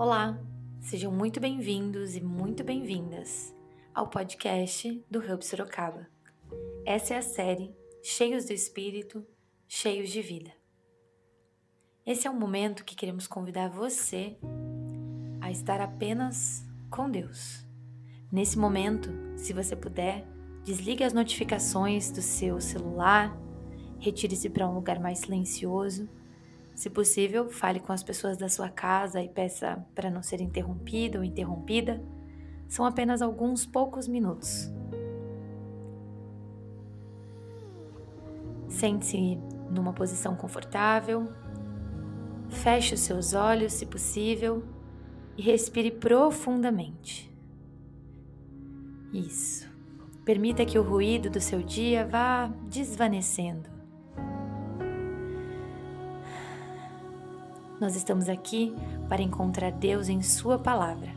Olá, 0.00 0.40
sejam 0.80 1.12
muito 1.12 1.38
bem-vindos 1.40 2.16
e 2.16 2.22
muito 2.22 2.64
bem-vindas 2.64 3.54
ao 3.94 4.08
podcast 4.08 5.04
do 5.10 5.18
Hub 5.18 5.44
Sorocaba. 5.44 6.08
Essa 6.86 7.12
é 7.12 7.18
a 7.18 7.22
série 7.22 7.76
Cheios 8.02 8.46
do 8.46 8.54
Espírito, 8.54 9.22
Cheios 9.68 10.08
de 10.08 10.22
Vida. 10.22 10.52
Esse 12.06 12.26
é 12.26 12.30
um 12.30 12.38
momento 12.38 12.82
que 12.82 12.96
queremos 12.96 13.26
convidar 13.26 13.68
você 13.68 14.38
a 15.38 15.50
estar 15.50 15.82
apenas 15.82 16.66
com 16.88 17.10
Deus. 17.10 17.66
Nesse 18.32 18.58
momento, 18.58 19.10
se 19.36 19.52
você 19.52 19.76
puder, 19.76 20.26
desligue 20.64 21.04
as 21.04 21.12
notificações 21.12 22.10
do 22.10 22.22
seu 22.22 22.58
celular, 22.58 23.38
retire-se 23.98 24.48
para 24.48 24.66
um 24.66 24.72
lugar 24.72 24.98
mais 24.98 25.18
silencioso 25.18 26.08
se 26.80 26.88
possível, 26.88 27.50
fale 27.50 27.78
com 27.78 27.92
as 27.92 28.02
pessoas 28.02 28.38
da 28.38 28.48
sua 28.48 28.70
casa 28.70 29.20
e 29.22 29.28
peça 29.28 29.84
para 29.94 30.10
não 30.10 30.22
ser 30.22 30.40
interrompido 30.40 31.18
ou 31.18 31.24
interrompida. 31.24 32.02
São 32.66 32.86
apenas 32.86 33.20
alguns 33.20 33.66
poucos 33.66 34.08
minutos. 34.08 34.72
Sente-se 38.66 39.38
numa 39.70 39.92
posição 39.92 40.34
confortável. 40.34 41.30
Feche 42.48 42.94
os 42.94 43.00
seus 43.00 43.34
olhos, 43.34 43.74
se 43.74 43.84
possível, 43.84 44.64
e 45.36 45.42
respire 45.42 45.90
profundamente. 45.90 47.30
Isso. 49.12 49.68
Permita 50.24 50.64
que 50.64 50.78
o 50.78 50.82
ruído 50.82 51.28
do 51.28 51.42
seu 51.42 51.62
dia 51.62 52.06
vá 52.06 52.46
desvanecendo. 52.70 53.79
Nós 57.80 57.96
estamos 57.96 58.28
aqui 58.28 58.76
para 59.08 59.22
encontrar 59.22 59.72
Deus 59.72 60.10
em 60.10 60.20
Sua 60.20 60.58
palavra. 60.58 61.08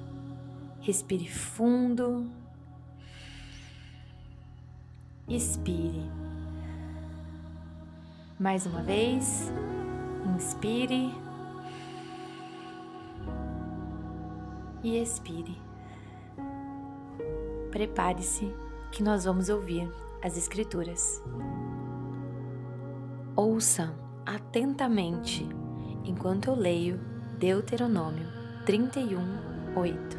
Respire 0.79 1.27
fundo. 1.27 2.31
Expire. 5.27 6.09
Mais 8.39 8.65
uma 8.65 8.81
vez. 8.81 9.51
Inspire. 10.33 11.13
E 14.81 14.97
expire. 14.97 15.61
Prepare-se 17.71 18.49
que 18.89 19.03
nós 19.03 19.25
vamos 19.25 19.49
ouvir 19.49 19.91
as 20.23 20.37
Escrituras. 20.37 21.21
Ouça 23.35 23.93
atentamente 24.25 25.45
enquanto 26.03 26.47
eu 26.47 26.55
leio 26.55 26.99
Deuteronômio 27.37 28.27
31, 28.65 29.19
8. 29.75 30.17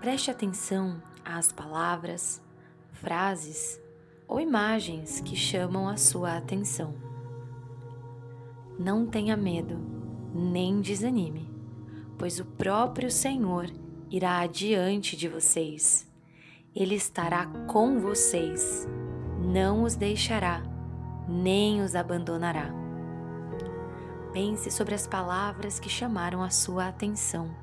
Preste 0.00 0.30
atenção 0.30 1.00
às 1.24 1.52
palavras, 1.52 2.42
frases 2.90 3.80
ou 4.26 4.40
imagens 4.40 5.20
que 5.20 5.36
chamam 5.36 5.88
a 5.88 5.96
sua 5.96 6.36
atenção. 6.36 6.94
Não 8.78 9.06
tenha 9.06 9.36
medo, 9.36 9.78
nem 10.34 10.80
desanime, 10.80 11.48
pois 12.18 12.40
o 12.40 12.44
próprio 12.44 13.10
Senhor 13.10 13.70
irá 14.10 14.40
adiante 14.40 15.16
de 15.16 15.28
vocês. 15.28 16.10
Ele 16.74 16.94
estará 16.94 17.46
com 17.68 18.00
vocês, 18.00 18.88
não 19.38 19.84
os 19.84 19.94
deixará, 19.94 20.62
nem 21.28 21.80
os 21.80 21.94
abandonará. 21.94 22.81
Pense 24.32 24.70
sobre 24.70 24.94
as 24.94 25.06
palavras 25.06 25.78
que 25.78 25.90
chamaram 25.90 26.42
a 26.42 26.48
sua 26.48 26.88
atenção. 26.88 27.54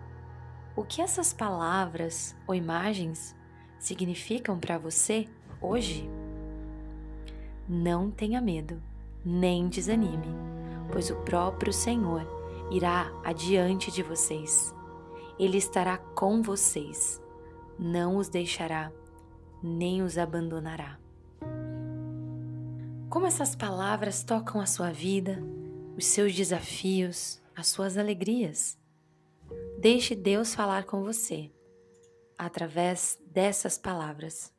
O 0.76 0.84
que 0.84 1.02
essas 1.02 1.34
palavras 1.34 2.36
ou 2.46 2.54
imagens 2.54 3.36
significam 3.80 4.60
para 4.60 4.78
você 4.78 5.28
hoje? 5.60 6.08
Não 7.68 8.12
tenha 8.12 8.40
medo, 8.40 8.82
nem 9.26 9.68
desanime, 9.68 10.28
pois 10.92 11.10
o 11.10 11.16
próprio 11.18 11.74
Senhor 11.74 12.22
irá 12.70 13.12
adiante 13.24 13.92
de 13.92 14.04
vocês. 14.04 14.74
Ele 15.40 15.58
estará 15.58 15.98
com 15.98 16.40
vocês, 16.44 17.20
não 17.80 18.18
os 18.18 18.30
deixará, 18.30 18.92
nem 19.64 20.04
os 20.04 20.20
abandonará. 20.20 21.00
Como 23.10 23.26
essas 23.26 23.56
palavras 23.56 24.24
tocam 24.24 24.62
a 24.62 24.68
sua 24.68 24.92
vida? 24.92 25.44
Os 26.00 26.06
seus 26.06 26.34
desafios, 26.34 27.42
as 27.54 27.68
suas 27.68 27.98
alegrias. 27.98 28.78
Deixe 29.78 30.16
Deus 30.16 30.56
falar 30.56 30.86
com 30.86 31.04
você 31.04 31.52
através 32.38 33.20
dessas 33.30 33.78
palavras. 33.78 34.50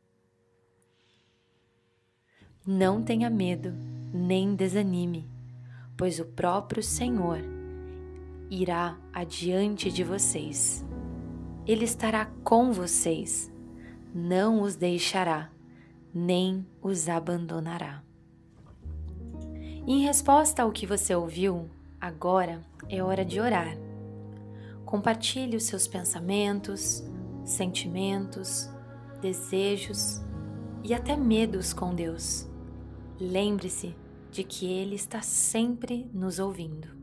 Não 2.67 3.03
tenha 3.03 3.31
medo, 3.31 3.73
nem 4.13 4.55
desanime, 4.55 5.31
pois 5.97 6.21
o 6.21 6.27
próprio 6.27 6.83
Senhor 6.83 7.39
irá 8.51 9.01
adiante 9.11 9.91
de 9.91 10.05
vocês. 10.05 10.85
Ele 11.67 11.87
estará 11.87 12.27
com 12.45 12.71
vocês, 12.71 13.51
não 14.15 14.61
os 14.61 14.77
deixará, 14.77 15.51
nem 16.13 16.67
os 16.83 17.09
abandonará. 17.09 18.05
Em 19.93 20.03
resposta 20.03 20.63
ao 20.63 20.71
que 20.71 20.87
você 20.87 21.13
ouviu, 21.17 21.69
agora 22.01 22.65
é 22.89 23.03
hora 23.03 23.25
de 23.25 23.41
orar. 23.41 23.77
Compartilhe 24.85 25.57
os 25.57 25.65
seus 25.65 25.89
pensamentos, 25.89 27.03
sentimentos, 27.45 28.71
desejos 29.21 30.21
e 30.85 30.95
até 30.95 31.17
medos 31.17 31.73
com 31.73 31.93
Deus. 31.93 32.49
Lembre-se 33.19 33.97
de 34.31 34.45
que 34.45 34.73
Ele 34.73 34.95
está 34.95 35.23
sempre 35.23 36.09
nos 36.15 36.39
ouvindo. 36.39 37.00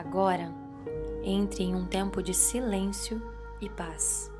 Agora, 0.00 0.50
entre 1.22 1.62
em 1.62 1.74
um 1.74 1.84
tempo 1.84 2.22
de 2.22 2.32
silêncio 2.32 3.20
e 3.60 3.68
paz. 3.68 4.32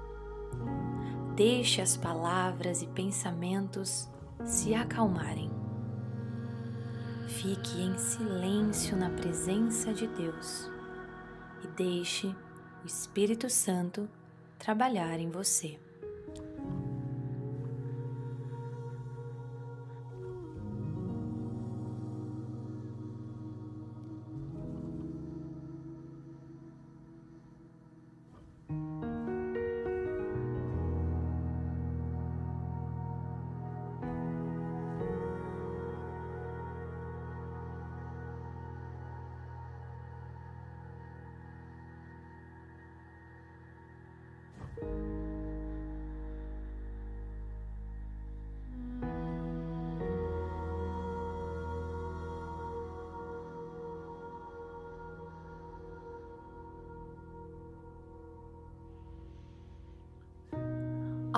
Deixe 1.36 1.82
as 1.82 1.98
palavras 1.98 2.80
e 2.80 2.86
pensamentos 2.86 4.08
se 4.42 4.74
acalmarem. 4.74 5.50
Fique 7.28 7.78
em 7.78 7.96
silêncio 7.98 8.96
na 8.96 9.10
presença 9.10 9.92
de 9.92 10.06
Deus 10.06 10.70
e 11.62 11.68
deixe 11.76 12.34
o 12.82 12.86
Espírito 12.86 13.50
Santo 13.50 14.08
trabalhar 14.58 15.20
em 15.20 15.30
você. 15.30 15.78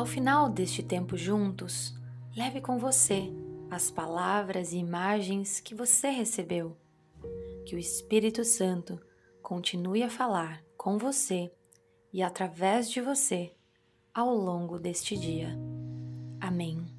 Ao 0.03 0.07
final 0.07 0.49
deste 0.49 0.83
tempo 0.83 1.17
juntos, 1.17 1.95
leve 2.35 2.61
com 2.61 2.77
você 2.77 3.33
as 3.71 3.89
palavras 3.89 4.73
e 4.73 4.79
imagens 4.79 5.61
que 5.61 5.77
você 5.77 6.09
recebeu. 6.09 6.77
Que 7.65 7.77
o 7.77 7.79
Espírito 7.79 8.45
Santo 8.45 8.99
continue 9.41 10.03
a 10.03 10.11
falar 10.11 10.61
com 10.77 10.99
você 10.99 11.53
e 12.13 12.23
através 12.23 12.91
de 12.91 13.01
você 13.01 13.53
ao 14.13 14.35
longo 14.35 14.79
deste 14.79 15.17
dia. 15.17 15.57
Amém. 16.41 16.92